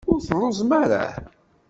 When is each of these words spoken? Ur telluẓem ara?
Ur 0.11 0.19
telluẓem 0.27 0.71
ara? 0.83 1.03